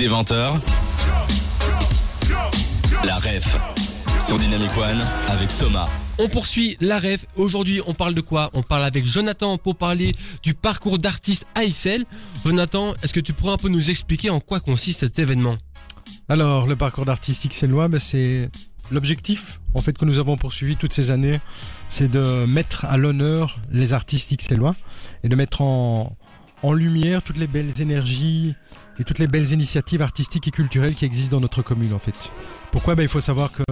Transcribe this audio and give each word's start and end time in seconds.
Des 0.00 0.08
20h, 0.08 0.58
la 3.04 3.14
ref 3.16 3.54
sur 4.18 4.38
Dynamic 4.38 4.74
One 4.78 4.98
avec 5.28 5.54
Thomas. 5.58 5.90
On 6.18 6.26
poursuit 6.30 6.78
la 6.80 6.98
rêve. 6.98 7.26
Aujourd'hui, 7.36 7.82
on 7.86 7.92
parle 7.92 8.14
de 8.14 8.22
quoi? 8.22 8.48
On 8.54 8.62
parle 8.62 8.86
avec 8.86 9.04
Jonathan 9.04 9.58
pour 9.58 9.76
parler 9.76 10.14
du 10.42 10.54
parcours 10.54 10.96
d'artiste 10.96 11.44
AXL. 11.54 12.06
Jonathan, 12.46 12.94
est-ce 13.02 13.12
que 13.12 13.20
tu 13.20 13.34
pourrais 13.34 13.52
un 13.52 13.56
peu 13.58 13.68
nous 13.68 13.90
expliquer 13.90 14.30
en 14.30 14.40
quoi 14.40 14.60
consiste 14.60 15.00
cet 15.00 15.18
événement? 15.18 15.58
Alors, 16.30 16.66
le 16.66 16.76
parcours 16.76 17.04
d'artiste 17.04 17.46
XLOA, 17.48 17.88
ben, 17.88 17.98
c'est 17.98 18.48
l'objectif 18.90 19.60
en 19.74 19.82
fait 19.82 19.98
que 19.98 20.06
nous 20.06 20.18
avons 20.18 20.38
poursuivi 20.38 20.76
toutes 20.76 20.94
ces 20.94 21.10
années, 21.10 21.40
c'est 21.90 22.10
de 22.10 22.46
mettre 22.46 22.86
à 22.86 22.96
l'honneur 22.96 23.58
les 23.70 23.92
artistes 23.92 24.34
XLOA 24.34 24.76
et 25.24 25.28
de 25.28 25.36
mettre 25.36 25.60
en, 25.60 26.16
en 26.62 26.72
lumière 26.72 27.22
toutes 27.22 27.38
les 27.38 27.46
belles 27.46 27.80
énergies 27.80 28.54
et 28.98 29.04
toutes 29.04 29.18
les 29.18 29.28
belles 29.28 29.50
initiatives 29.52 30.02
artistiques 30.02 30.46
et 30.48 30.50
culturelles 30.50 30.94
qui 30.94 31.06
existent 31.06 31.36
dans 31.36 31.40
notre 31.40 31.62
commune 31.62 31.94
en 31.94 31.98
fait. 31.98 32.30
Pourquoi? 32.70 32.94
Ben, 32.94 33.02
Il 33.02 33.08
faut 33.08 33.20
savoir 33.20 33.50
que 33.50 33.62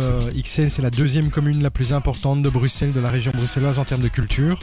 XL 0.40 0.70
c'est 0.70 0.82
la 0.82 0.90
deuxième 0.90 1.30
commune 1.30 1.62
la 1.62 1.70
plus 1.70 1.92
importante 1.92 2.42
de 2.42 2.48
Bruxelles, 2.48 2.92
de 2.92 3.00
la 3.00 3.10
région 3.10 3.32
bruxelloise 3.34 3.78
en 3.78 3.84
termes 3.84 4.00
de 4.00 4.08
culture. 4.08 4.58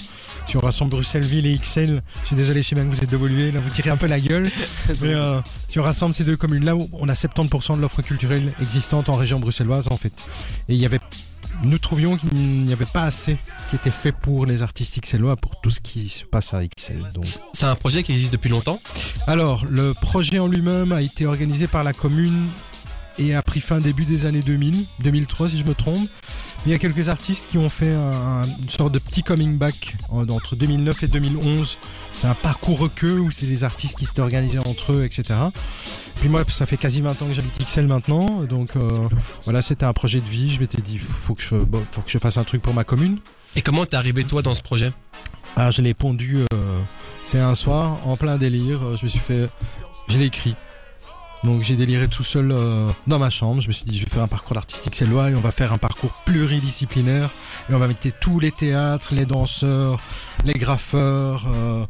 Si 0.47 0.57
on 0.57 0.59
rassemble 0.59 0.91
Bruxelles-Ville 0.91 1.45
et 1.45 1.57
XL, 1.57 2.01
je 2.21 2.27
suis 2.27 2.35
désolé, 2.35 2.63
je 2.63 2.69
sais 2.69 2.75
bien 2.75 2.83
que 2.85 2.89
vous 2.89 3.03
êtes 3.03 3.13
évolué, 3.13 3.51
là 3.51 3.59
vous 3.59 3.69
tirez 3.69 3.91
un 3.91 3.97
peu 3.97 4.07
la 4.07 4.19
gueule, 4.19 4.49
mais 5.01 5.13
euh, 5.13 5.39
si 5.67 5.79
on 5.79 5.83
rassemble 5.83 6.13
ces 6.13 6.23
deux 6.23 6.37
communes-là, 6.37 6.75
on 6.93 7.09
a 7.09 7.13
70% 7.13 7.75
de 7.77 7.81
l'offre 7.81 8.01
culturelle 8.01 8.51
existante 8.59 9.09
en 9.09 9.15
région 9.15 9.39
bruxelloise 9.39 9.87
en 9.91 9.97
fait. 9.97 10.25
Et 10.67 10.73
il 10.73 10.79
y 10.79 10.85
avait 10.85 10.99
nous 11.63 11.77
trouvions 11.77 12.17
qu'il 12.17 12.33
n'y 12.33 12.73
avait 12.73 12.85
pas 12.85 13.03
assez 13.03 13.37
qui 13.69 13.75
était 13.75 13.91
fait 13.91 14.11
pour 14.11 14.45
les 14.45 14.63
artistes 14.63 14.99
XLOA, 15.01 15.35
pour 15.35 15.59
tout 15.61 15.69
ce 15.69 15.79
qui 15.79 16.09
se 16.09 16.25
passe 16.25 16.53
à 16.53 16.61
XL. 16.65 17.03
Donc. 17.13 17.25
C'est 17.53 17.65
un 17.65 17.75
projet 17.75 18.03
qui 18.03 18.11
existe 18.11 18.33
depuis 18.33 18.49
longtemps 18.49 18.79
Alors, 19.27 19.65
le 19.65 19.93
projet 19.93 20.39
en 20.39 20.47
lui-même 20.47 20.91
a 20.91 21.01
été 21.01 21.25
organisé 21.25 21.67
par 21.67 21.83
la 21.83 21.93
commune 21.93 22.47
et 23.17 23.35
a 23.35 23.41
pris 23.41 23.61
fin 23.61 23.79
début 23.79 24.05
des 24.05 24.25
années 24.25 24.41
2000, 24.41 24.85
2003 24.99 25.49
si 25.49 25.57
je 25.57 25.65
me 25.65 25.73
trompe. 25.73 26.09
Il 26.65 26.71
y 26.71 26.73
a 26.73 26.79
quelques 26.79 27.09
artistes 27.09 27.47
qui 27.47 27.59
ont 27.59 27.69
fait 27.69 27.93
un, 27.93 28.41
une 28.61 28.69
sorte 28.69 28.91
de 28.91 28.97
petit 28.97 29.21
coming 29.21 29.55
back 29.59 29.95
entre 30.09 30.55
2009 30.55 31.03
et 31.03 31.07
2011. 31.07 31.77
C'est 32.11 32.25
un 32.25 32.33
parcours 32.33 32.79
requeux 32.79 33.19
où 33.19 33.29
c'est 33.29 33.45
des 33.45 33.63
artistes 33.63 33.95
qui 33.99 34.05
s'étaient 34.07 34.21
organisés 34.21 34.57
entre 34.57 34.93
eux, 34.93 35.05
etc. 35.05 35.35
Puis 36.15 36.27
moi, 36.27 36.43
ça 36.47 36.65
fait 36.65 36.77
quasi 36.77 37.01
20 37.01 37.21
ans 37.21 37.27
que 37.27 37.33
j'habite 37.33 37.63
XL 37.63 37.85
maintenant. 37.85 38.41
Donc 38.41 38.75
euh, 38.77 38.89
voilà, 39.43 39.61
c'était 39.61 39.85
un 39.85 39.93
projet 39.93 40.21
de 40.21 40.27
vie. 40.27 40.49
Je 40.49 40.59
m'étais 40.59 40.81
dit, 40.81 40.97
faut 40.97 41.35
que, 41.35 41.43
je, 41.43 41.55
bon, 41.55 41.83
faut 41.91 42.01
que 42.01 42.09
je 42.09 42.17
fasse 42.17 42.37
un 42.37 42.43
truc 42.43 42.63
pour 42.63 42.73
ma 42.73 42.83
commune. 42.83 43.19
Et 43.55 43.61
comment 43.61 43.85
t'es 43.85 43.95
arrivé 43.95 44.23
toi 44.23 44.41
dans 44.41 44.55
ce 44.55 44.63
projet? 44.63 44.91
Ah, 45.55 45.69
je 45.69 45.83
l'ai 45.83 45.93
pondu. 45.93 46.37
Euh, 46.51 46.79
c'est 47.21 47.39
un 47.39 47.53
soir, 47.53 47.99
en 48.05 48.17
plein 48.17 48.37
délire. 48.37 48.97
Je 48.97 49.03
me 49.03 49.07
suis 49.07 49.19
fait. 49.19 49.49
Je 50.07 50.17
l'ai 50.17 50.25
écrit. 50.25 50.55
Donc 51.45 51.61
j'ai 51.61 51.75
déliré 51.75 52.07
tout 52.07 52.23
seul 52.23 52.51
euh, 52.51 52.89
dans 53.05 53.19
ma 53.19 53.29
chambre. 53.29 53.61
Je 53.61 53.67
me 53.67 53.71
suis 53.71 53.85
dit, 53.85 53.97
je 53.97 54.03
vais 54.03 54.09
faire 54.09 54.23
un 54.23 54.27
parcours 54.27 54.55
d'artistique 54.55 54.99
loi 55.01 55.29
et 55.29 55.35
on 55.35 55.39
va 55.39 55.51
faire 55.51 55.73
un 55.73 55.77
parcours 55.77 56.11
pluridisciplinaire. 56.25 57.29
Et 57.69 57.73
on 57.73 57.77
va 57.77 57.85
inviter 57.85 58.11
tous 58.11 58.39
les 58.39 58.51
théâtres, 58.51 59.13
les 59.13 59.25
danseurs, 59.25 59.99
les 60.43 60.53
graffeurs, 60.53 61.45
euh, 61.47 61.85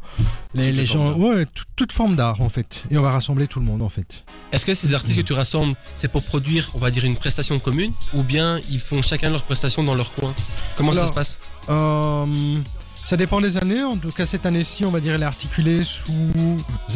les, 0.54 0.72
les 0.72 0.86
gens, 0.86 1.14
ouais, 1.14 1.46
toute 1.74 1.92
forme 1.92 2.16
d'art 2.16 2.40
en 2.42 2.48
fait. 2.48 2.84
Et 2.90 2.98
on 2.98 3.02
va 3.02 3.10
rassembler 3.10 3.46
tout 3.46 3.58
le 3.60 3.66
monde 3.66 3.82
en 3.82 3.88
fait. 3.88 4.24
Est-ce 4.52 4.66
que 4.66 4.74
ces 4.74 4.92
artistes 4.92 5.16
que 5.16 5.26
tu 5.26 5.32
rassembles, 5.32 5.74
c'est 5.96 6.08
pour 6.08 6.22
produire, 6.22 6.70
on 6.74 6.78
va 6.78 6.90
dire, 6.90 7.04
une 7.04 7.16
prestation 7.16 7.58
commune, 7.58 7.92
ou 8.12 8.22
bien 8.22 8.60
ils 8.70 8.80
font 8.80 9.00
chacun 9.00 9.30
leur 9.30 9.44
prestation 9.44 9.82
dans 9.82 9.94
leur 9.94 10.12
coin? 10.12 10.34
Comment 10.76 10.92
Alors, 10.92 11.04
ça 11.04 11.10
se 11.10 11.14
passe? 11.14 11.38
Euh, 11.70 12.58
ça 13.04 13.16
dépend 13.16 13.40
des 13.40 13.56
années. 13.56 13.82
En 13.82 13.96
tout 13.96 14.10
cas, 14.10 14.26
cette 14.26 14.46
année-ci, 14.46 14.84
on 14.84 14.90
va 14.90 15.00
dire, 15.00 15.14
elle 15.14 15.22
est 15.22 15.26
articulée 15.26 15.82
sous 15.84 16.10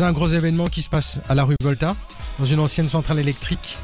un 0.00 0.12
gros 0.12 0.26
événement 0.26 0.68
qui 0.68 0.82
se 0.82 0.90
passe 0.90 1.20
à 1.28 1.34
la 1.34 1.44
rue 1.44 1.54
Volta, 1.62 1.94
dans 2.40 2.46
une 2.46 2.58
ancienne 2.58 2.88
centrale 2.88 3.18
électrique 3.18 3.78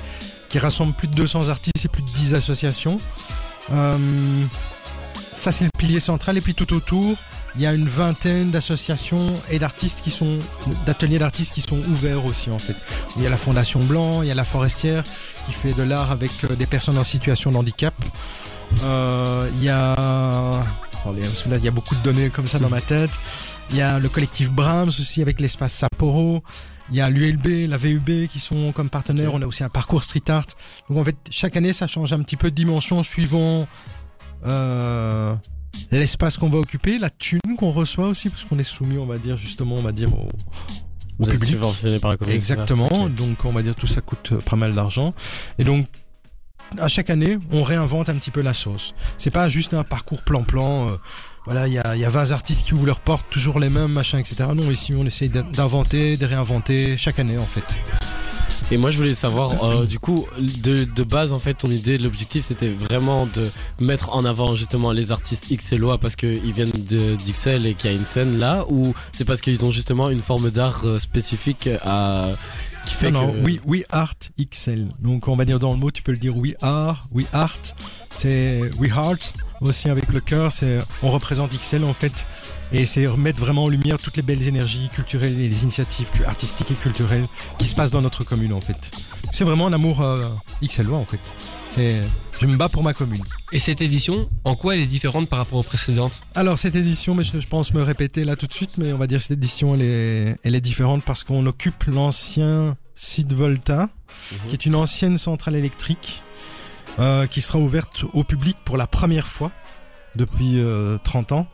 qui 0.49 0.59
rassemble 0.59 0.95
plus 0.95 1.09
de 1.09 1.15
200 1.15 1.49
artistes 1.49 1.85
et 1.85 1.89
plus 1.89 2.03
de 2.03 2.11
10 2.11 2.35
associations. 2.35 2.99
Euh, 3.73 3.99
ça, 5.33 5.53
c'est 5.53 5.65
le 5.65 5.71
pilier 5.79 6.01
central. 6.01 6.37
Et 6.39 6.41
puis 6.41 6.55
tout 6.55 6.73
autour, 6.73 7.17
il 7.55 7.63
y 7.63 7.67
a 7.67 7.75
une 7.75 7.89
vingtaine 7.89 8.51
d'associations 8.51 9.35
et 9.51 9.59
d'artistes 9.59 10.03
qui 10.03 10.11
sont, 10.11 10.39
d'ateliers 10.87 11.19
d'artistes 11.19 11.53
qui 11.53 11.61
sont 11.61 11.79
ouverts 11.89 12.25
aussi, 12.25 12.51
en 12.51 12.59
fait. 12.59 12.77
Il 13.17 13.23
y 13.23 13.27
a 13.27 13.31
la 13.31 13.37
Fondation 13.37 13.81
Blanc, 13.81 14.23
il 14.23 14.29
y 14.29 14.31
a 14.31 14.35
la 14.35 14.45
Forestière 14.45 15.05
qui 15.47 15.53
fait 15.53 15.73
de 15.73 15.83
l'art 15.83 16.11
avec 16.11 16.33
euh, 16.45 16.57
des 16.57 16.67
personnes 16.67 16.99
en 16.99 17.05
situation 17.05 17.53
de 17.53 17.57
handicap. 17.57 17.95
Euh, 18.83 19.49
il 19.57 19.65
y 19.65 19.69
a 19.69 20.65
Oh, 21.09 21.15
il 21.17 21.65
y 21.65 21.69
a 21.69 21.71
beaucoup 21.71 21.95
de 21.95 22.01
données 22.01 22.31
comme 22.31 22.49
ça 22.49 22.59
dans 22.59 22.69
ma 22.69 22.81
tête. 22.81 23.11
Il 23.71 23.77
y 23.77 23.81
a 23.81 23.99
le 23.99 24.09
collectif 24.09 24.51
Brahms 24.51 24.89
aussi 24.89 25.23
avec 25.23 25.41
l'espace 25.41 25.73
Sapporo. 25.73 26.43
Il 26.91 26.97
y 26.97 27.01
a 27.01 27.11
l'ULB, 27.11 27.69
la 27.69 27.77
VUB 27.77 28.27
qui 28.29 28.39
sont 28.39 28.71
comme 28.73 28.89
partenaires. 28.91 29.29
Okay. 29.35 29.37
On 29.39 29.43
a 29.43 29.47
aussi 29.47 29.65
un 29.65 29.69
parcours 29.69 30.05
street 30.05 30.23
art. 30.29 30.47
Donc 30.89 30.99
en 30.99 31.05
fait, 31.05 31.17
chaque 31.31 31.57
année, 31.57 31.73
ça 31.73 31.87
change 31.87 32.13
un 32.13 32.21
petit 32.23 32.37
peu 32.37 32.51
de 32.51 32.55
dimension 32.55 33.03
suivant 33.03 33.67
euh, 34.47 35.35
l'espace 35.91 36.39
qu'on 36.39 36.49
va 36.49 36.59
occuper, 36.59 36.99
la 36.99 37.11
thune 37.11 37.41
qu'on 37.59 37.73
reçoit 37.73 38.07
aussi, 38.09 38.29
parce 38.29 38.45
qu'on 38.45 38.59
est 38.59 38.63
soumis, 38.65 38.99
on 38.99 39.07
va 39.07 39.19
dire 39.19 39.37
justement, 39.37 39.75
on 39.79 39.83
va 39.83 39.93
dire 39.93 40.13
au, 40.15 40.29
au 41.19 41.25
Vous 41.25 41.33
public. 41.33 41.49
subventionné 41.51 41.99
par 41.99 42.11
la 42.13 42.17
commune. 42.17 42.35
Exactement. 42.35 42.87
Okay. 42.87 43.13
Donc 43.15 43.45
on 43.45 43.53
va 43.53 43.63
dire 43.63 43.75
tout 43.75 43.87
ça 43.87 44.01
coûte 44.01 44.35
pas 44.45 44.57
mal 44.57 44.75
d'argent. 44.75 45.13
Et 45.59 45.65
donc 45.65 45.87
à 46.79 46.89
chaque 46.89 47.11
année, 47.11 47.39
on 47.53 47.63
réinvente 47.63 48.09
un 48.09 48.15
petit 48.15 48.31
peu 48.31 48.41
la 48.41 48.53
sauce. 48.53 48.95
C'est 49.19 49.31
pas 49.31 49.49
juste 49.49 49.75
un 49.75 49.85
parcours 49.85 50.23
plan-plan. 50.23 50.89
Euh, 50.89 50.97
voilà, 51.45 51.69
il 51.69 51.75
y 51.75 51.79
a, 51.79 51.97
y 51.97 52.05
a 52.05 52.11
20 52.11 52.33
artistes 52.33 52.67
qui 52.67 52.75
ouvrent 52.75 52.87
leurs 52.87 53.01
portes, 53.01 53.27
toujours 53.31 53.61
les 53.61 53.69
mêmes, 53.69 53.93
machin, 53.93 54.19
etc. 54.19 54.49
Non, 54.55 54.71
ici, 54.71 54.95
on 54.97 55.07
essaye 55.07 55.29
d'inventer, 55.29 56.17
de 56.17 56.27
réinventer 56.27 56.97
chaque 56.97 57.19
année, 57.19 57.39
en 57.39 57.47
fait. 57.47 57.81
Et 58.73 58.79
moi, 58.79 58.91
je 58.91 58.97
voulais 58.97 59.15
savoir, 59.15 59.63
euh, 59.63 59.87
du 59.87 60.01
coup, 60.01 60.27
de, 60.39 60.83
de, 60.85 61.03
base, 61.05 61.33
en 61.33 61.39
fait, 61.39 61.55
ton 61.55 61.71
idée, 61.71 61.99
l'objectif, 61.99 62.45
c'était 62.45 62.69
vraiment 62.69 63.27
de 63.27 63.49
mettre 63.79 64.11
en 64.11 64.25
avant 64.25 64.57
justement 64.57 64.91
les 64.91 65.13
artistes 65.13 65.47
XLOA 65.53 65.99
parce 65.99 66.17
qu'ils 66.17 66.53
viennent 66.53 66.71
d'XL 66.71 67.65
et 67.65 67.75
qu'il 67.75 67.93
y 67.93 67.95
a 67.95 67.97
une 67.97 68.05
scène 68.05 68.39
là, 68.39 68.65
ou 68.69 68.93
c'est 69.13 69.25
parce 69.25 69.41
qu'ils 69.41 69.65
ont 69.65 69.71
justement 69.71 70.11
une 70.11 70.21
forme 70.21 70.51
d'art 70.51 70.85
euh, 70.85 70.99
spécifique 70.99 71.69
à 71.85 72.31
qui 72.87 72.95
fait 72.95 73.11
non, 73.11 73.33
que... 73.33 73.37
non, 73.37 73.45
we, 73.45 73.59
we 73.67 73.85
Art 73.91 74.17
XL. 74.41 74.89
Donc 75.01 75.29
on 75.29 75.37
va 75.37 75.45
dire 75.45 75.59
dans 75.59 75.73
le 75.73 75.79
mot, 75.79 75.91
tu 75.91 76.03
peux 76.03 76.13
le 76.13 76.19
dire 76.19 76.37
We 76.37 76.55
Are, 76.63 77.05
We 77.13 77.27
Art. 77.35 77.61
C'est 78.15 78.63
We 78.79 78.91
Heart 78.91 79.35
aussi 79.61 79.91
avec 79.91 80.11
le 80.13 80.21
cœur. 80.21 80.53
C'est 80.53 80.81
on 81.03 81.11
représente 81.11 81.51
XL 81.53 81.85
en 81.85 81.93
fait, 81.93 82.27
et 82.73 82.87
c'est 82.87 83.07
remettre 83.07 83.41
vraiment 83.41 83.65
en 83.65 83.69
lumière 83.69 83.99
toutes 83.99 84.17
les 84.17 84.23
belles 84.23 84.49
énergies 84.49 84.89
culturelles 84.89 85.39
et 85.39 85.49
les 85.49 85.63
initiatives 85.63 86.09
artistiques 86.27 86.71
et 86.71 86.75
culturelles 86.75 87.27
qui 87.59 87.67
se 87.67 87.75
passent 87.75 87.91
dans 87.91 88.03
notre 88.03 88.25
commune 88.25 88.53
en 88.53 88.61
fait. 88.61 88.91
C'est 89.33 89.45
vraiment 89.45 89.67
un 89.67 89.73
amour 89.73 90.01
euh, 90.01 90.29
XLois 90.63 90.99
en 90.99 91.05
fait. 91.05 91.21
C'est 91.69 92.01
je 92.41 92.47
me 92.47 92.57
bats 92.57 92.69
pour 92.69 92.83
ma 92.83 92.93
commune. 92.93 93.23
Et 93.53 93.59
cette 93.59 93.81
édition, 93.81 94.29
en 94.45 94.57
quoi 94.57 94.75
elle 94.75 94.83
est 94.83 94.87
différente 94.87 95.29
par 95.29 95.39
rapport 95.39 95.59
aux 95.59 95.63
précédentes? 95.63 96.21
Alors 96.35 96.59
cette 96.59 96.77
édition, 96.77 97.15
mais 97.15 97.25
je, 97.25 97.41
je, 97.41 97.47
pense 97.47 97.73
me 97.73 97.83
répéter 97.83 98.25
là 98.25 98.37
tout 98.37 98.47
de 98.47 98.55
suite, 98.55 98.79
mais 98.79 98.93
on 98.93 98.99
va 98.99 99.07
dire 99.07 99.21
cette 99.21 99.33
édition 99.33 99.75
elle 99.75 99.83
est, 99.83 100.37
elle 100.43 100.55
est 100.55 100.61
différente 100.61 101.03
parce 101.05 101.25
qu'on 101.25 101.47
occupe 101.47 101.85
l'ancien 101.85 102.77
site 102.95 103.33
Volta, 103.33 103.85
mmh. 103.85 104.35
qui 104.49 104.53
est 104.55 104.67
une 104.67 104.75
ancienne 104.75 105.19
centrale 105.19 105.55
électrique 105.55 106.23
euh, 106.99 107.27
qui 107.27 107.41
sera 107.41 107.59
ouverte 107.59 108.05
au 108.15 108.25
public 108.25 108.57
pour 108.65 108.77
la 108.77 108.87
première 108.87 109.27
fois 109.27 109.53
depuis 110.15 110.59
euh, 110.59 110.97
30 111.05 111.33
ans, 111.33 111.47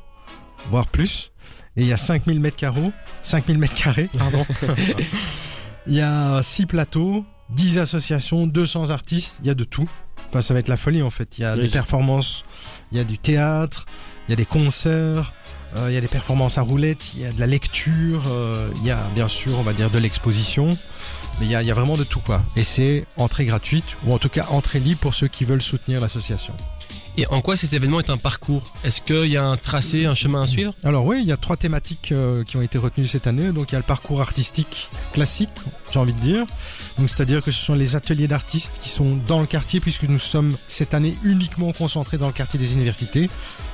voire 0.70 0.86
plus. 0.86 1.32
Et 1.76 1.82
il 1.82 1.88
y 1.88 1.92
a 1.92 1.96
5000 1.96 2.38
mètres 2.38 2.56
carreaux, 2.56 2.92
5000 3.22 3.58
mètres 3.58 3.74
carrés, 3.74 4.08
pardon. 4.16 4.46
il 5.86 5.94
y 5.94 6.00
a 6.00 6.42
6 6.42 6.66
plateaux, 6.66 7.24
10 7.50 7.78
associations, 7.78 8.46
200 8.46 8.90
artistes, 8.90 9.38
il 9.40 9.46
y 9.48 9.50
a 9.50 9.54
de 9.54 9.64
tout. 9.64 9.90
Enfin, 10.32 10.40
ça 10.40 10.54
va 10.54 10.60
être 10.60 10.68
la 10.68 10.78
folie 10.78 11.02
en 11.02 11.10
fait. 11.10 11.36
Il 11.36 11.42
y 11.42 11.44
a 11.44 11.52
oui. 11.52 11.60
des 11.60 11.68
performances, 11.68 12.44
il 12.90 12.96
y 12.96 13.00
a 13.02 13.04
du 13.04 13.18
théâtre, 13.18 13.84
il 14.26 14.30
y 14.30 14.32
a 14.32 14.36
des 14.36 14.46
concerts, 14.46 15.34
euh, 15.76 15.88
il 15.90 15.94
y 15.94 15.98
a 15.98 16.00
des 16.00 16.08
performances 16.08 16.56
à 16.56 16.62
roulettes, 16.62 17.12
il 17.14 17.20
y 17.20 17.26
a 17.26 17.32
de 17.32 17.38
la 17.38 17.46
lecture, 17.46 18.22
euh, 18.28 18.70
il 18.76 18.86
y 18.86 18.90
a 18.90 19.10
bien 19.14 19.28
sûr, 19.28 19.58
on 19.58 19.62
va 19.62 19.74
dire, 19.74 19.90
de 19.90 19.98
l'exposition. 19.98 20.70
Mais 21.38 21.46
il 21.46 21.52
y, 21.52 21.54
a, 21.54 21.60
il 21.60 21.68
y 21.68 21.70
a 21.70 21.74
vraiment 21.74 21.98
de 21.98 22.04
tout 22.04 22.20
quoi. 22.20 22.42
Et 22.56 22.62
c'est 22.62 23.04
entrée 23.18 23.44
gratuite, 23.44 23.96
ou 24.06 24.14
en 24.14 24.18
tout 24.18 24.30
cas 24.30 24.46
entrée 24.48 24.80
libre 24.80 25.00
pour 25.00 25.12
ceux 25.12 25.28
qui 25.28 25.44
veulent 25.44 25.62
soutenir 25.62 26.00
l'association. 26.00 26.54
Et 27.18 27.26
en 27.26 27.42
quoi 27.42 27.56
cet 27.56 27.74
événement 27.74 28.00
est 28.00 28.08
un 28.08 28.16
parcours? 28.16 28.72
Est-ce 28.84 29.02
qu'il 29.02 29.26
y 29.26 29.36
a 29.36 29.44
un 29.44 29.58
tracé, 29.58 30.06
un 30.06 30.14
chemin 30.14 30.42
à 30.42 30.46
suivre? 30.46 30.74
Alors 30.82 31.04
oui, 31.04 31.18
il 31.20 31.28
y 31.28 31.32
a 31.32 31.36
trois 31.36 31.58
thématiques 31.58 32.10
euh, 32.12 32.42
qui 32.42 32.56
ont 32.56 32.62
été 32.62 32.78
retenues 32.78 33.06
cette 33.06 33.26
année. 33.26 33.52
Donc 33.52 33.70
il 33.70 33.74
y 33.74 33.76
a 33.76 33.80
le 33.80 33.84
parcours 33.84 34.22
artistique 34.22 34.88
classique, 35.12 35.50
j'ai 35.90 35.98
envie 35.98 36.14
de 36.14 36.20
dire. 36.20 36.46
Donc 36.98 37.10
c'est-à-dire 37.10 37.42
que 37.42 37.50
ce 37.50 37.62
sont 37.62 37.74
les 37.74 37.96
ateliers 37.96 38.28
d'artistes 38.28 38.78
qui 38.82 38.88
sont 38.88 39.18
dans 39.26 39.40
le 39.40 39.46
quartier, 39.46 39.78
puisque 39.78 40.04
nous 40.04 40.18
sommes 40.18 40.56
cette 40.66 40.94
année 40.94 41.14
uniquement 41.22 41.72
concentrés 41.72 42.16
dans 42.16 42.28
le 42.28 42.32
quartier 42.32 42.58
des 42.58 42.72
universités. 42.72 43.28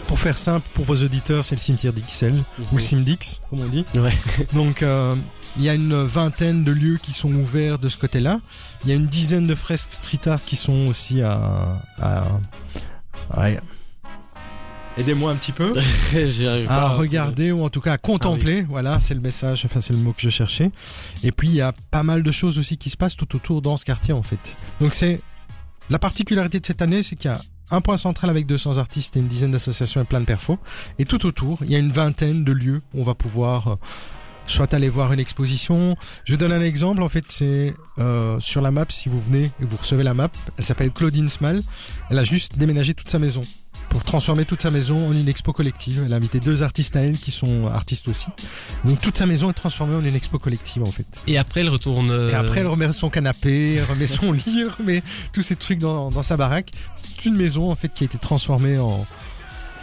Pour 0.09 0.19
faire 0.19 0.37
simple, 0.37 0.67
pour 0.75 0.85
vos 0.85 0.97
auditeurs, 0.97 1.45
c'est 1.45 1.55
le 1.55 1.61
cimetière 1.61 1.93
d'Ixelles, 1.93 2.33
mmh. 2.33 2.63
ou 2.73 2.77
le 2.77 2.81
Simdix, 2.81 3.41
comme 3.51 3.61
on 3.61 3.69
dit. 3.69 3.85
Ouais. 3.95 4.15
Donc 4.55 4.83
euh, 4.83 5.15
il 5.57 5.63
y 5.63 5.69
a 5.69 5.75
une 5.75 6.03
vingtaine 6.03 6.65
de 6.65 6.73
lieux 6.73 6.99
qui 7.01 7.13
sont 7.13 7.33
ouverts 7.35 7.79
de 7.79 7.89
ce 7.89 7.99
côté-là. 7.99 8.41
Il 8.83 8.91
y 8.91 8.93
a 8.93 8.97
une 8.97 9.07
dizaine 9.07 9.47
de 9.47 9.55
fresques 9.55 9.93
street 9.93 10.27
art 10.27 10.43
qui 10.45 10.57
sont 10.57 10.89
aussi 10.89 11.23
à, 11.23 11.81
à 12.01 12.27
Ouais. 13.37 13.59
aidez-moi 14.97 15.31
un 15.31 15.37
petit 15.37 15.53
peu. 15.53 15.73
Pas. 16.67 16.75
à 16.75 16.89
regarder 16.89 17.53
ou 17.53 17.63
en 17.63 17.69
tout 17.71 17.81
cas 17.81 17.93
à 17.93 17.99
contempler. 17.99 18.63
Voilà, 18.63 19.01
c'est 19.01 19.15
le 19.15 19.21
message, 19.21 19.65
enfin 19.65 19.81
c'est 19.81 19.93
le 19.93 19.99
mot 19.99 20.13
que 20.13 20.21
je 20.23 20.31
cherchais. 20.31 20.71
Et 21.23 21.33
puis 21.33 21.49
il 21.49 21.55
y 21.55 21.61
a 21.61 21.73
pas 21.91 22.03
mal 22.03 22.23
de 22.23 22.31
choses 22.33 22.59
aussi 22.59 22.79
qui 22.79 22.91
se 22.91 22.97
passent 22.97 23.17
tout 23.17 23.37
autour 23.37 23.63
dans 23.63 23.77
ce 23.77 23.85
quartier 23.85 24.15
en 24.15 24.23
fait. 24.23 24.57
Donc 24.81 24.95
c'est 24.95 25.21
la 25.91 25.99
particularité 25.99 26.61
de 26.61 26.67
cette 26.67 26.83
année, 26.83 27.03
c'est 27.03 27.17
qu'il 27.17 27.31
y 27.31 27.35
a 27.35 27.41
un 27.71 27.81
point 27.81 27.97
central 27.97 28.31
avec 28.31 28.47
200 28.47 28.79
artistes 28.79 29.17
et 29.17 29.21
une 29.21 29.27
dizaine 29.27 29.51
d'associations 29.51 30.01
et 30.01 30.05
plein 30.05 30.21
de 30.21 30.25
perfos. 30.27 30.59
Et 30.99 31.05
tout 31.05 31.27
autour, 31.27 31.59
il 31.63 31.71
y 31.71 31.77
a 31.77 31.79
une 31.79 31.93
vingtaine 31.93 32.45
de 32.45 32.53
lieux 32.53 32.83
où 32.95 33.01
on 33.01 33.05
va 33.05 33.15
pouvoir 33.15 33.69
euh, 33.69 33.77
soit 34.49 34.75
aller 34.75 34.89
voir 34.89 35.13
une 35.13 35.21
exposition. 35.21 35.97
Je 36.25 36.35
donne 36.37 36.53
un 36.53 36.61
exemple, 36.63 37.03
en 37.03 37.09
fait, 37.09 37.25
c'est 37.29 37.75
euh, 37.99 38.39
sur 38.41 38.61
la 38.61 38.71
map, 38.71 38.87
si 38.89 39.09
vous 39.09 39.21
venez 39.21 39.45
et 39.61 39.65
vous 39.65 39.77
recevez 39.77 40.03
la 40.03 40.15
map, 40.15 40.29
elle 40.57 40.65
s'appelle 40.65 40.91
Claudine 40.91 41.29
Small. 41.29 41.63
Elle 42.11 42.19
a 42.19 42.25
juste 42.25 42.59
déménagé 42.59 42.95
toute 42.95 43.09
sa 43.09 43.19
maison 43.19 43.43
pour 43.91 44.03
transformer 44.05 44.45
toute 44.45 44.61
sa 44.61 44.71
maison 44.71 45.09
en 45.09 45.13
une 45.13 45.29
expo 45.29 45.53
collective. 45.53 46.03
Elle 46.05 46.13
a 46.13 46.17
invité 46.17 46.41
deux 46.41 46.63
artistes 46.63 46.95
à 46.97 47.01
elle 47.01 47.17
qui 47.17 47.31
sont 47.31 47.67
artistes 47.69 48.07
aussi. 48.09 48.27
Donc 48.85 49.01
toute 49.01 49.17
sa 49.17 49.25
maison 49.27 49.49
est 49.51 49.55
transformée 49.55 49.95
en 49.97 50.05
une 50.05 50.15
expo 50.15 50.39
collective 50.39 50.83
en 50.83 50.93
fait. 50.93 51.07
Et 51.27 51.39
après, 51.39 51.61
elle 51.61 51.71
retourne. 51.71 52.11
euh, 52.11 52.29
Et 52.31 52.35
après, 52.35 52.61
elle 52.61 52.67
remet 52.67 52.93
son 52.93 53.09
canapé, 53.09 53.77
elle 53.77 53.85
remet 53.85 54.07
son 54.07 54.33
lit, 54.33 54.61
elle 54.61 54.69
remet 54.71 55.03
tous 55.33 55.43
ces 55.43 55.57
trucs 55.57 55.79
dans, 55.79 56.11
dans 56.11 56.23
sa 56.23 56.37
baraque. 56.37 56.73
C'est 56.97 57.25
une 57.25 57.37
maison 57.37 57.71
en 57.71 57.77
fait 57.77 57.89
qui 57.89 58.05
a 58.05 58.07
été 58.07 58.19
transformée 58.19 58.79
en, 58.79 59.07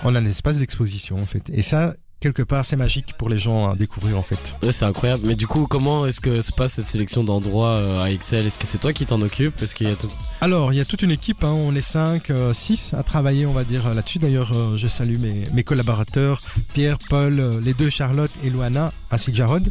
en 0.03 0.15
un 0.15 0.25
espace 0.25 0.57
d'exposition 0.57 1.15
en 1.15 1.25
fait. 1.25 1.50
Et 1.51 1.63
ça, 1.63 1.95
quelque 2.25 2.42
part, 2.42 2.66
c'est 2.66 2.75
magique 2.75 3.13
pour 3.19 3.30
les 3.30 3.38
gens 3.38 3.69
à 3.69 3.75
découvrir 3.75 4.18
en 4.18 4.24
fait. 4.24 4.57
Ouais, 4.63 4.72
c'est 4.72 4.86
incroyable. 4.86 5.22
Mais 5.25 5.36
du 5.36 5.45
coup, 5.45 5.68
comment 5.68 6.07
est-ce 6.07 6.19
que 6.19 6.42
se 6.42 6.51
passe 6.51 6.74
cette 6.74 6.88
sélection 6.88 7.24
d'endroits 7.24 7.74
euh, 7.74 8.01
à 8.01 8.10
Excel? 8.10 8.48
Est-ce 8.48 8.57
que 8.57 8.66
c'est 8.66 8.80
toi 8.80 8.94
qui 8.94 9.06
t'en 9.06 9.22
occupes? 9.22 9.56
Parce 9.56 9.75
qu'il 9.75 9.88
y 9.88 9.92
a 9.92 9.95
tout. 9.95 10.10
Alors, 10.42 10.74
il 10.74 10.77
y 10.77 10.80
a 10.80 10.86
toute 10.86 11.04
une 11.04 11.12
équipe, 11.12 11.44
hein, 11.44 11.51
on 11.51 11.75
est 11.75 11.81
5, 11.81 12.31
6 12.51 12.95
à 12.98 13.04
travailler, 13.04 13.45
on 13.45 13.54
va 13.54 13.63
dire, 13.63 13.94
là-dessus. 13.94 14.18
D'ailleurs, 14.18 14.51
euh, 14.56 14.75
je 14.75 14.88
salue 14.88 15.19
mes, 15.19 15.44
mes 15.54 15.63
collaborateurs, 15.63 16.42
Pierre, 16.74 16.98
Paul, 17.10 17.39
euh, 17.39 17.62
les 17.63 17.75
deux 17.75 17.89
Charlotte 17.89 18.31
et 18.44 18.50
Luana, 18.50 18.92
ainsi 19.12 19.30
que 19.30 19.38
Jarod. 19.38 19.69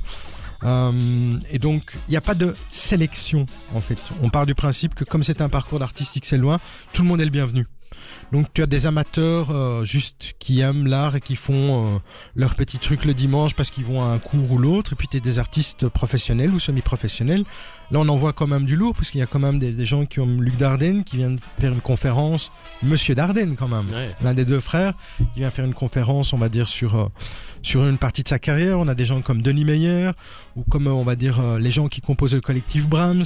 Euh, 0.64 0.92
et 1.50 1.58
donc, 1.58 1.96
il 2.08 2.12
n'y 2.12 2.16
a 2.16 2.20
pas 2.20 2.34
de 2.34 2.54
sélection, 2.68 3.46
en 3.74 3.80
fait. 3.80 3.98
On 4.22 4.30
part 4.30 4.46
du 4.46 4.54
principe 4.54 4.94
que 4.94 5.04
comme 5.04 5.22
c'est 5.22 5.40
un 5.40 5.48
parcours 5.48 5.78
d'artistique 5.78 6.24
c'est 6.24 6.38
loin, 6.38 6.58
tout 6.92 7.02
le 7.02 7.08
monde 7.08 7.20
est 7.20 7.24
le 7.24 7.30
bienvenu. 7.30 7.66
Donc 8.32 8.46
tu 8.52 8.62
as 8.62 8.66
des 8.66 8.86
amateurs 8.86 9.50
euh, 9.50 9.84
juste 9.84 10.34
qui 10.38 10.60
aiment 10.60 10.86
l'art 10.86 11.16
et 11.16 11.20
qui 11.20 11.36
font 11.36 11.94
euh, 11.94 11.98
leur 12.34 12.54
petit 12.54 12.78
truc 12.78 13.04
le 13.04 13.14
dimanche 13.14 13.54
parce 13.54 13.70
qu'ils 13.70 13.84
vont 13.84 14.02
à 14.02 14.06
un 14.06 14.18
cours 14.18 14.50
ou 14.52 14.58
l'autre. 14.58 14.92
Et 14.92 14.96
puis 14.96 15.08
tu 15.08 15.16
as 15.18 15.20
des 15.20 15.38
artistes 15.38 15.88
professionnels 15.88 16.50
ou 16.50 16.58
semi-professionnels. 16.58 17.44
Là 17.90 18.00
on 18.00 18.08
en 18.08 18.16
voit 18.16 18.32
quand 18.32 18.46
même 18.46 18.64
du 18.66 18.76
lourd 18.76 18.94
puisqu'il 18.94 19.18
y 19.18 19.22
a 19.22 19.26
quand 19.26 19.38
même 19.38 19.58
des, 19.58 19.72
des 19.72 19.86
gens 19.86 20.06
qui 20.06 20.20
ont 20.20 20.26
Luc 20.40 20.56
Dardenne 20.56 21.04
qui 21.04 21.16
vient 21.18 21.30
de 21.30 21.40
faire 21.60 21.72
une 21.72 21.80
conférence. 21.80 22.50
Monsieur 22.82 23.14
Dardenne 23.14 23.54
quand 23.56 23.68
même 23.68 23.88
Ouais. 23.92 24.14
l'un 24.22 24.34
des 24.34 24.44
deux 24.44 24.60
frères, 24.60 24.94
qui 25.34 25.40
vient 25.40 25.50
faire 25.50 25.64
une 25.64 25.74
conférence, 25.74 26.32
on 26.32 26.38
va 26.38 26.48
dire, 26.48 26.66
sur, 26.68 26.96
euh, 26.96 27.06
sur 27.62 27.86
une 27.86 27.98
partie 27.98 28.22
de 28.22 28.28
sa 28.28 28.38
carrière. 28.38 28.78
On 28.78 28.88
a 28.88 28.94
des 28.94 29.04
gens 29.04 29.20
comme 29.20 29.42
Denis 29.42 29.64
Meyer, 29.64 30.10
ou 30.56 30.62
comme, 30.64 30.86
on 30.86 31.04
va 31.04 31.14
dire, 31.16 31.40
les 31.58 31.70
gens 31.70 31.88
qui 31.88 32.00
composent 32.00 32.34
le 32.34 32.40
collectif 32.40 32.88
Brahms, 32.88 33.24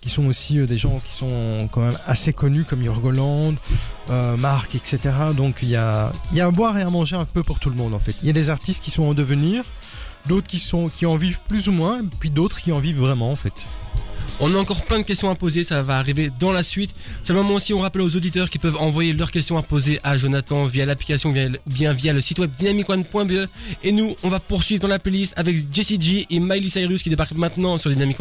qui 0.00 0.10
sont 0.10 0.26
aussi 0.26 0.58
euh, 0.58 0.66
des 0.66 0.78
gens 0.78 1.00
qui 1.04 1.12
sont 1.12 1.68
quand 1.72 1.80
même 1.80 1.98
assez 2.06 2.32
connus, 2.32 2.64
comme 2.64 2.82
Yorgoland, 2.82 3.54
euh, 4.10 4.36
Marc, 4.36 4.74
etc. 4.74 4.98
Donc 5.36 5.58
il 5.62 5.70
y 5.70 5.76
a, 5.76 6.12
y 6.32 6.40
a 6.40 6.46
à 6.46 6.50
boire 6.50 6.78
et 6.78 6.82
à 6.82 6.90
manger 6.90 7.16
un 7.16 7.24
peu 7.24 7.42
pour 7.42 7.60
tout 7.60 7.70
le 7.70 7.76
monde, 7.76 7.94
en 7.94 7.98
fait. 7.98 8.14
Il 8.22 8.26
y 8.26 8.30
a 8.30 8.34
des 8.34 8.50
artistes 8.50 8.82
qui 8.82 8.90
sont 8.90 9.04
en 9.04 9.14
devenir, 9.14 9.64
d'autres 10.26 10.46
qui, 10.46 10.58
sont, 10.58 10.88
qui 10.88 11.06
en 11.06 11.16
vivent 11.16 11.40
plus 11.48 11.68
ou 11.68 11.72
moins, 11.72 12.00
puis 12.20 12.30
d'autres 12.30 12.60
qui 12.60 12.72
en 12.72 12.78
vivent 12.78 13.00
vraiment, 13.00 13.30
en 13.30 13.36
fait. 13.36 13.68
On 14.40 14.54
a 14.54 14.58
encore 14.58 14.82
plein 14.82 14.98
de 14.98 15.02
questions 15.02 15.30
à 15.30 15.34
poser, 15.34 15.64
ça 15.64 15.82
va 15.82 15.96
arriver 15.96 16.30
dans 16.38 16.52
la 16.52 16.62
suite. 16.62 16.94
C'est 17.24 17.32
le 17.32 17.42
moment 17.42 17.54
aussi, 17.54 17.74
on 17.74 17.80
rappelle 17.80 18.02
aux 18.02 18.14
auditeurs 18.14 18.50
qui 18.50 18.60
peuvent 18.60 18.76
envoyer 18.76 19.12
leurs 19.12 19.32
questions 19.32 19.58
à 19.58 19.62
poser 19.62 19.98
à 20.04 20.16
Jonathan 20.16 20.66
via 20.66 20.86
l'application 20.86 21.30
ou 21.30 21.34
bien 21.66 21.92
via 21.92 22.12
le 22.12 22.20
site 22.20 22.38
web 22.38 22.52
dynamicone.be. 22.56 23.48
Et 23.82 23.90
nous, 23.90 24.14
on 24.22 24.28
va 24.28 24.38
poursuivre 24.38 24.80
dans 24.80 24.88
la 24.88 25.00
playlist 25.00 25.34
avec 25.36 25.56
Jessie 25.72 26.00
G 26.00 26.26
et 26.30 26.38
Miley 26.38 26.68
Cyrus 26.68 27.02
qui 27.02 27.10
débarquent 27.10 27.32
maintenant 27.32 27.78
sur 27.78 27.90
Dynamic. 27.90 28.18